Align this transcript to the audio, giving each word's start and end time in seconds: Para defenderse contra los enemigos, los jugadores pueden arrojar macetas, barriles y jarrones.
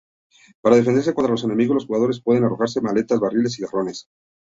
Para 0.61 0.77
defenderse 0.77 1.13
contra 1.13 1.29
los 1.31 1.43
enemigos, 1.43 1.75
los 1.75 1.85
jugadores 1.85 2.21
pueden 2.23 2.43
arrojar 2.43 2.69
macetas, 2.81 3.19
barriles 3.19 3.59
y 3.59 3.65
jarrones. 3.67 4.07